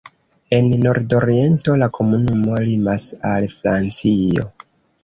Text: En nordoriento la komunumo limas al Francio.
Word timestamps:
En 0.59 0.69
nordoriento 0.85 1.75
la 1.83 1.91
komunumo 1.99 2.59
limas 2.71 3.07
al 3.35 3.51
Francio. 3.61 4.53